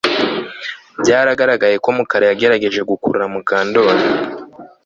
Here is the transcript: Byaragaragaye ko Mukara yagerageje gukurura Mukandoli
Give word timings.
Byaragaragaye 1.01 1.75
ko 1.83 1.89
Mukara 1.97 2.25
yagerageje 2.29 2.81
gukurura 2.89 3.25
Mukandoli 3.33 4.03